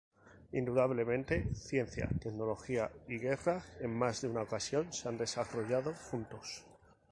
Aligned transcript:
Indudablemente, 0.51 1.53
ciencia, 1.53 2.09
tecnología, 2.19 2.89
y 3.07 3.19
guerra, 3.19 3.63
en 3.81 3.95
más 3.95 4.19
de 4.23 4.29
una 4.29 4.41
ocasión 4.41 4.91
se 4.91 5.07
han 5.07 5.19
desarrollado 5.19 5.93
juntos. 5.93 6.65